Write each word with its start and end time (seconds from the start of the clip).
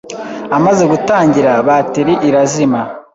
amaze 0.57 0.83
gutangira 0.91 1.51
bateri 1.67 2.13
irazima 2.27 2.81